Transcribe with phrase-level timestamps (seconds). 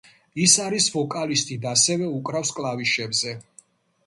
[0.43, 3.37] ის არის ვოკალისტი და ასევე უკრავს კლავიშებზე.